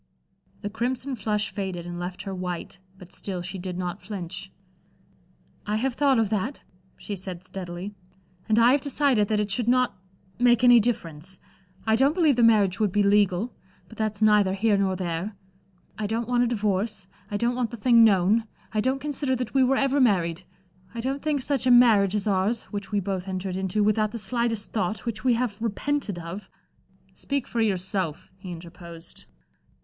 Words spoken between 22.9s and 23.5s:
we both